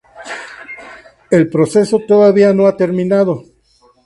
El 1.29 1.47
proceso 1.47 1.99
todavía 1.99 2.55
no 2.55 2.65
ha 2.65 2.75
terminado. 2.75 3.43